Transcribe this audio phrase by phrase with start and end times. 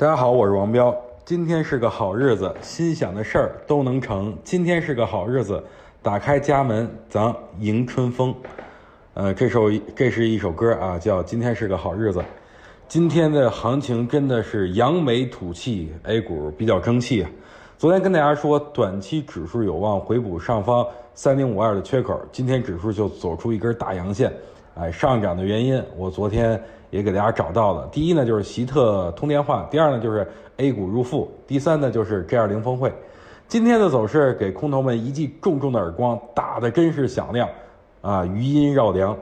[0.00, 0.96] 大家好，我是王彪。
[1.26, 4.34] 今天是个好日子，心想的事儿都能成。
[4.42, 5.62] 今天是个好日子，
[6.00, 8.34] 打开家门，咱迎春风。
[9.12, 12.18] 呃，这首这是一首歌啊，叫《今天是个好日子》。
[12.88, 17.26] 今天的行情真的是扬眉吐气，A 股比较争气。
[17.76, 20.82] 昨天跟大家说，短期指数有望回补上方
[21.14, 24.32] 三零五二的缺口，今天指数就走出一根大阳线。
[24.74, 26.60] 哎，上涨的原因，我昨天
[26.90, 27.88] 也给大家找到了。
[27.92, 30.26] 第一呢，就是习特通电话；第二呢，就是
[30.56, 32.92] A 股入富；第三呢，就是 G 二零峰会。
[33.48, 37.48] 今天的走势给空头们一记重重的耳光，打的真是响亮，
[38.00, 39.16] 啊，余音绕梁，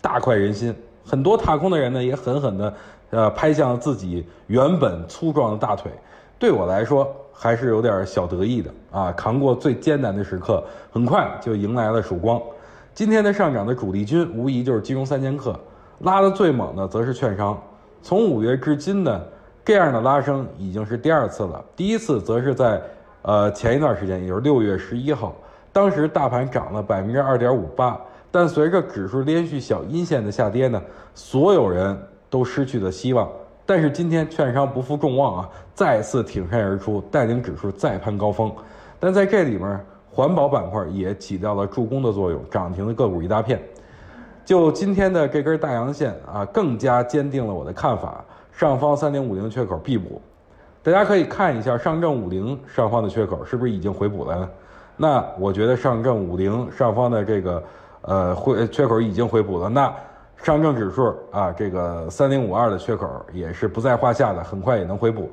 [0.00, 0.74] 大快人心。
[1.04, 2.74] 很多踏空的人呢，也狠狠的，
[3.10, 5.90] 呃，拍向了自己原本粗壮的大腿。
[6.38, 12.40] 对我来说，还是有点小得意的啊，扛过最艰难的时刻，很快就迎来了曙光。
[12.94, 15.58] 今天的上涨的主力军无疑就是金融三剑客，
[16.00, 17.58] 拉的最猛的则是券商。
[18.02, 19.18] 从五月至今呢，
[19.64, 21.64] 这样的拉升已经是第二次了。
[21.74, 22.78] 第一次则是在，
[23.22, 25.34] 呃前一段时间，也就是六月十一号，
[25.72, 27.98] 当时大盘涨了百分之二点五八，
[28.30, 30.82] 但随着指数连续小阴线的下跌呢，
[31.14, 33.26] 所有人都失去了希望。
[33.64, 38.52] 但是今天券商不负众望啊，再次挺身而出，带领指数再攀高峰。
[39.00, 39.80] 但在这里面。
[40.14, 43.58] 环保板块也起到了助攻的作用，涨停的个股一大片。
[44.44, 50.20] 就今天的这根大阳线啊，更加坚定了我的看法，上方三零五零缺口必补。
[50.82, 54.50] 大家可以看一下上证五零上方的缺口是不是已经回补了？
[54.96, 57.62] 那我觉得上证五零上方的这个
[58.02, 59.94] 呃回缺口已经回补了，那
[60.36, 65.30] 上证指数啊这个三零五二的缺口也是不在话下的，很快也能回补。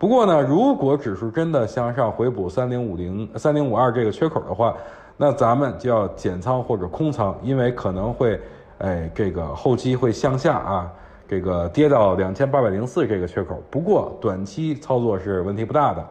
[0.00, 4.74] 不过呢，如果指数真的向上回补三零五零、三零五二这个缺口的话，
[5.18, 8.40] 那咱们就要减仓或者空仓，因为可能会，
[8.78, 10.90] 哎，这个后期会向下啊，
[11.28, 13.62] 这个跌到两千八百零四这个缺口。
[13.68, 16.02] 不过短期操作是问题不大的。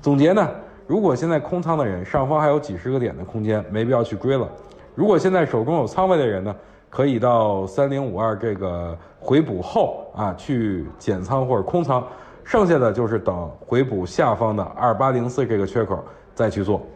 [0.00, 0.48] 总结呢，
[0.86, 4.46] 如果现在空仓的人，上方还有几十个点的空间，没必要去追了。
[4.94, 6.54] 如果现在手中有仓位的人呢，
[6.88, 12.06] 可以到三零五二这个回补后啊，去减仓或者空仓。
[12.44, 16.04] 剩下的就是等回补下方的二八零四这个缺口
[16.34, 16.86] 再去做。